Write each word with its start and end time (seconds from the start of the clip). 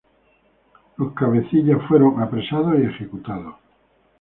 Los 0.97 1.13
cabecillas 1.13 1.83
fueron 1.87 2.23
apresados 2.23 2.73
y 2.79 2.87
ejecutados. 2.87 3.53